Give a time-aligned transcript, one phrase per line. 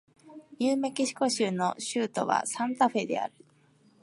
[0.57, 3.33] ニューメキシコ州の州都はサンタフェである